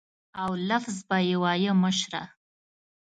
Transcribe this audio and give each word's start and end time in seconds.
او 0.41 0.49
لفظ 0.69 0.97
به 1.09 1.17
یې 1.27 1.35
وایه 1.41 1.73
مشره. 1.83 2.23